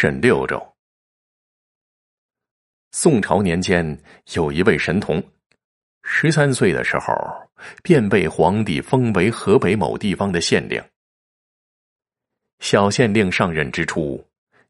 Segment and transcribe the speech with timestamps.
[0.00, 0.64] 沈六州。
[2.92, 4.00] 宋朝年间，
[4.32, 5.20] 有一位神童，
[6.04, 7.12] 十三岁的时候
[7.82, 10.80] 便被皇帝封为河北某地方的县令。
[12.60, 14.24] 小县令上任之初，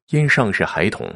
[0.08, 1.06] 因尚是孩童，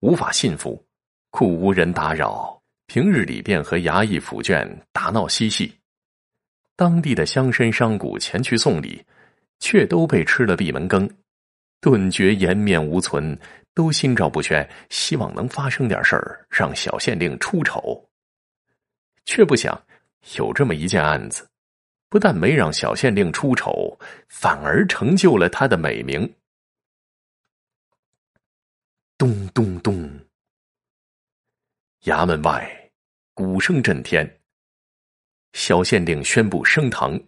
[0.00, 0.84] 无法信服，
[1.30, 2.62] 故无人打扰。
[2.88, 5.74] 平日里便和衙役府眷打闹嬉戏。
[6.76, 9.02] 当地的乡绅商贾前去送礼，
[9.60, 11.10] 却都被吃了闭门羹，
[11.80, 13.38] 顿觉颜面无存，
[13.74, 18.08] 都心照不宣，希望能发生点事儿，让小县令出丑。
[19.24, 19.80] 却不想
[20.36, 21.48] 有这么一件案子。
[22.08, 26.34] 不但没让小县令出丑，反而成就了他的美名。
[29.18, 30.08] 咚咚咚，
[32.04, 32.90] 衙门外
[33.34, 34.40] 鼓声震天。
[35.52, 37.20] 小县令宣布升堂，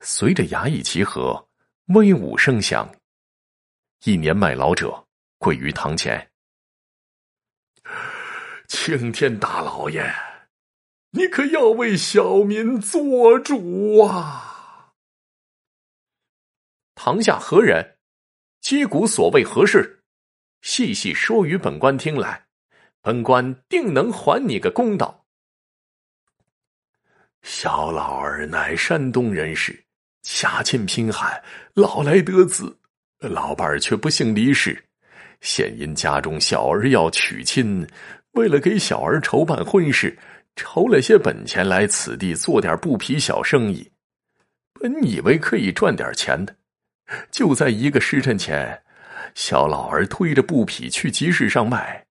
[0.00, 1.48] 随着衙役集合，
[1.86, 2.88] 威武声响，
[4.04, 5.06] 一年迈老者
[5.38, 6.30] 跪于堂前
[8.68, 10.14] ：“青天大老爷！”
[11.10, 14.92] 你可要为小民做主啊！
[16.94, 17.96] 堂下何人？
[18.60, 20.04] 击鼓所谓何事？
[20.60, 22.46] 细细说与本官听来，
[23.00, 25.24] 本官定能还你个公道。
[27.42, 29.86] 小老儿乃山东人士，
[30.20, 32.78] 家亲贫寒，老来得子，
[33.20, 34.84] 老伴儿却不幸离世。
[35.40, 37.86] 现因家中小儿要娶亲，
[38.32, 40.18] 为了给小儿筹办婚事。
[40.60, 43.88] 筹了些本钱来此地做点布匹小生意，
[44.72, 46.52] 本以为可以赚点钱的，
[47.30, 48.82] 就在一个时辰前，
[49.36, 52.04] 小老儿推着布匹去集市上卖，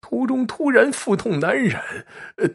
[0.00, 1.80] 途中突然腹痛难忍，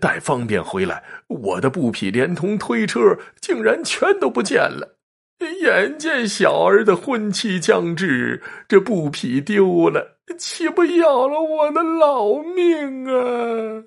[0.02, 3.00] 待方便回来，我的布匹连同推车
[3.40, 4.97] 竟然全都不见了。
[5.46, 13.86] 眼见小儿的婚期将至，这布匹丢了，岂不要了我的老命啊！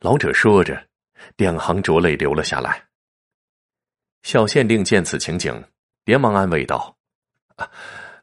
[0.00, 0.86] 老者说着，
[1.36, 2.84] 两行浊泪流了下来。
[4.22, 5.64] 小县令见此情景，
[6.04, 6.96] 连忙安慰道：“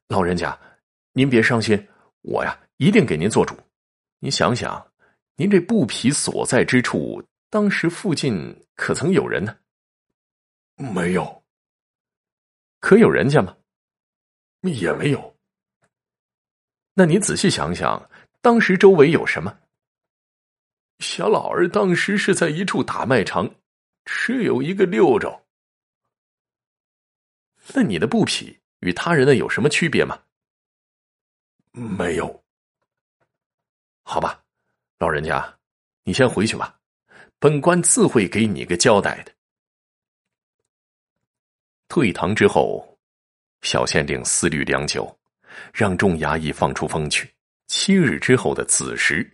[0.08, 0.58] 老人家，
[1.14, 1.88] 您别伤心，
[2.22, 3.56] 我呀一定给您做主。
[4.20, 4.86] 您想想，
[5.36, 9.56] 您这布匹所在之处，当时附近可曾有人呢？
[10.76, 11.43] 没有。
[12.84, 13.56] 可有人家吗？
[14.64, 15.38] 也没有。
[16.94, 18.10] 那你仔细想想，
[18.42, 19.58] 当时周围有什么？”
[21.00, 23.50] 小老儿当时是在一处打卖场，
[24.04, 25.46] 只有一个六周。
[27.74, 30.22] 那你的布匹与他人的有什么区别吗？
[31.72, 32.44] 没有。
[34.04, 34.44] 好吧，
[35.00, 35.58] 老人家，
[36.04, 36.78] 你先回去吧，
[37.40, 39.32] 本官自会给你个交代的。
[41.94, 42.98] 退堂之后，
[43.62, 45.16] 小县令思虑良久，
[45.72, 47.32] 让众衙役放出风去。
[47.68, 49.32] 七日之后的子时。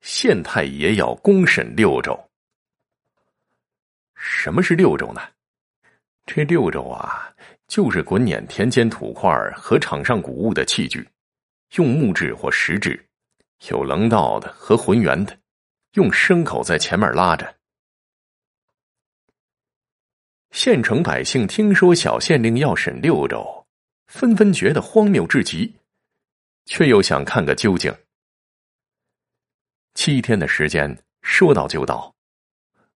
[0.00, 2.18] 县太爷要公审六州。
[4.14, 5.20] 什么是六州呢？
[6.24, 7.30] 这六州啊，
[7.66, 11.06] 就是滚碾田间土块和场上谷物的器具，
[11.74, 13.06] 用木质或石质，
[13.68, 15.38] 有棱道的和浑圆的，
[15.92, 17.57] 用牲口在前面拉着。
[20.50, 23.66] 县城百姓听说小县令要审六州，
[24.06, 25.74] 纷纷觉得荒谬至极，
[26.64, 27.94] 却又想看个究竟。
[29.94, 32.14] 七天的时间，说到就到。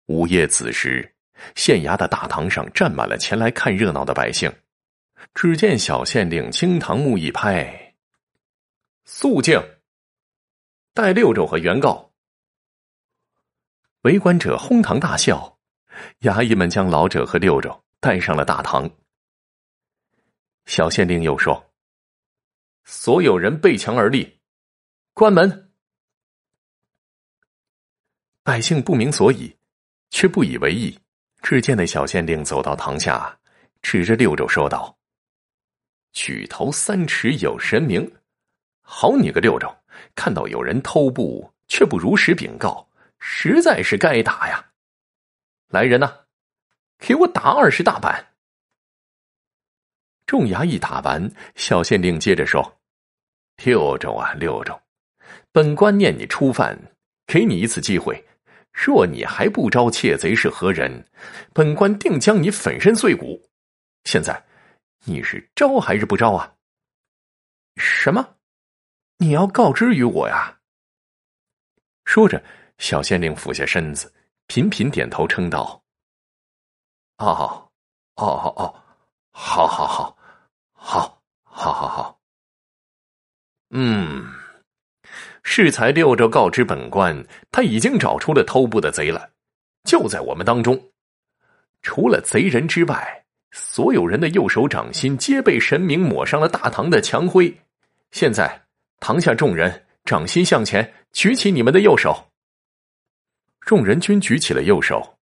[0.06, 1.14] 午夜子时，
[1.54, 4.52] 县衙的大堂上站满了前来看热闹的百姓。
[5.34, 7.94] 只见小县令惊堂木一拍
[9.04, 9.62] ：“肃静！
[10.94, 12.10] 带六州和原告。”
[14.02, 15.51] 围观者哄堂大笑。
[16.20, 18.90] 衙役们将老者和六州带上了大堂。
[20.66, 21.72] 小县令又说
[22.84, 24.38] ：“所有人背墙而立，
[25.12, 25.70] 关门。”
[28.44, 29.56] 百姓不明所以，
[30.10, 30.98] 却不以为意。
[31.40, 33.38] 只见那小县令走到堂下，
[33.82, 34.96] 指着六州说道
[36.12, 38.12] ：“举头三尺有神明，
[38.80, 39.68] 好你个六州！
[40.14, 42.88] 看到有人偷布，却不如实禀告，
[43.18, 44.71] 实在是该打呀！
[45.72, 46.26] 来人呐，
[46.98, 48.34] 给我打二十大板！”
[50.26, 52.80] 众衙役打完，小县令接着说
[53.64, 54.80] ：“六州啊，六州，
[55.50, 56.78] 本官念你初犯，
[57.26, 58.24] 给你一次机会。”
[58.72, 61.06] 若你还不招窃贼是何人，
[61.52, 63.50] 本官定将你粉身碎骨。
[64.04, 64.42] 现在
[65.04, 66.54] 你是招还是不招啊？
[67.76, 68.36] 什么？
[69.18, 70.58] 你要告知于我呀？
[72.06, 72.42] 说着，
[72.78, 74.10] 小县令俯下身子，
[74.52, 75.82] 频频点头称道
[77.16, 77.70] ：“哦，
[78.16, 78.74] 哦哦哦，
[79.30, 80.14] 好好好，
[80.74, 82.18] 好，好好好。”
[83.72, 84.26] 嗯，
[85.42, 89.30] 适才六州告知本官，他已经找出了偷布的贼了，
[89.84, 90.90] 就在我们当中。
[91.80, 97.58] 除了贼人之外，所有人的右手掌心皆被神明抹上了大唐的墙灰。
[98.10, 98.66] 现在，
[99.00, 102.28] 堂下众人掌心向前，举起你们的右手。
[103.64, 105.18] 众人均举起了右手。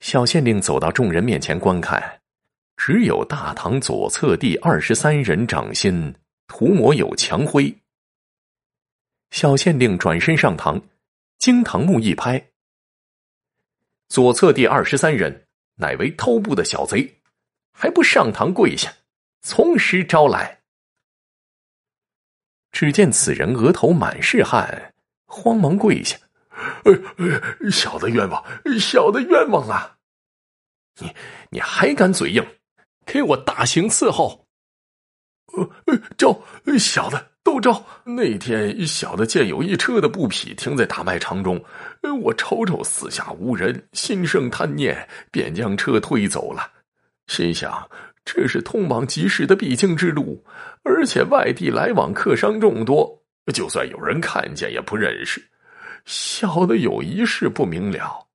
[0.00, 2.20] 小县令走到众人面前观看，
[2.76, 6.14] 只有大堂左侧第二十三人掌心
[6.46, 7.76] 涂抹有墙灰。
[9.30, 10.80] 小县令转身上堂，
[11.38, 12.50] 惊堂木一拍
[14.08, 15.46] ：“左侧第二十三人。”
[15.76, 17.22] 乃为偷布的小贼，
[17.72, 18.92] 还不上堂跪下，
[19.40, 20.60] 从实招来。
[22.70, 24.92] 只见此人额头满是汗，
[25.24, 26.16] 慌忙跪下
[27.70, 28.44] ：“小的冤枉，
[28.78, 29.96] 小的冤枉啊！
[31.00, 31.14] 你
[31.50, 32.44] 你还敢嘴硬？
[33.06, 34.46] 给我大刑伺候！”
[35.86, 36.42] 呃，招
[36.78, 37.32] 小的。
[37.44, 41.60] 都招那天，小的见有一车的布匹停在大卖场中，
[42.22, 46.70] 我瞅瞅四下无人，心生贪念，便将车推走了。
[47.26, 47.90] 心想
[48.24, 50.44] 这是通往集市的必经之路，
[50.84, 55.42] 而且外地来往客商众多，就算有人看见也不认识。
[56.04, 58.26] 小的有一事不明了，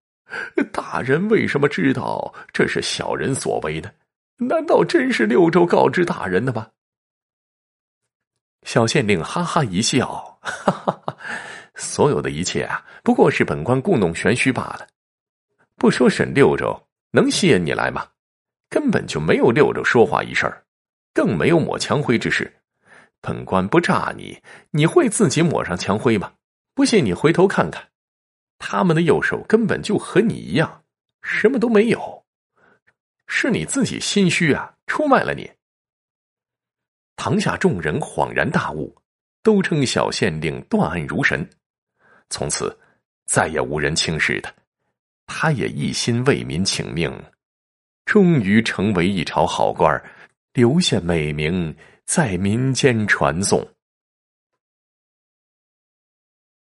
[0.72, 3.92] 大人为什么知道这是小人所为呢？
[4.38, 6.68] 难道真是六州告知大人的吗？
[8.64, 11.18] 小县令哈哈一笑，哈哈哈！
[11.76, 14.88] 所有的一切啊，不过是本官故弄玄虚罢了。
[15.76, 18.08] 不说沈六州，能吸引你来吗？
[18.70, 20.52] 根本就没有六州说话一事，
[21.14, 22.52] 更没有抹墙灰之事。
[23.22, 24.42] 本官不诈你，
[24.72, 26.34] 你会自己抹上墙灰吗？
[26.78, 27.90] 不信你回头看看，
[28.60, 30.84] 他们的右手根本就和你一样，
[31.24, 32.24] 什么都没有。
[33.26, 35.50] 是你自己心虚啊，出卖了你。
[37.16, 38.96] 堂下众人恍然大悟，
[39.42, 41.50] 都称小县令断案如神。
[42.30, 42.78] 从此
[43.26, 44.54] 再也无人轻视他，
[45.26, 47.12] 他也一心为民请命，
[48.06, 50.00] 终于成为一朝好官，
[50.54, 51.76] 留下美名
[52.06, 53.68] 在民间传颂。